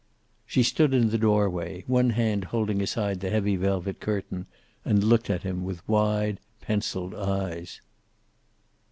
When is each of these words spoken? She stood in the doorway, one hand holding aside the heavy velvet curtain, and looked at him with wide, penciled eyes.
She 0.47 0.63
stood 0.63 0.95
in 0.95 1.09
the 1.11 1.17
doorway, 1.19 1.83
one 1.85 2.09
hand 2.09 2.45
holding 2.45 2.81
aside 2.81 3.19
the 3.19 3.29
heavy 3.29 3.55
velvet 3.55 3.99
curtain, 3.99 4.47
and 4.83 5.03
looked 5.03 5.29
at 5.29 5.43
him 5.43 5.63
with 5.63 5.87
wide, 5.87 6.39
penciled 6.59 7.13
eyes. 7.13 7.81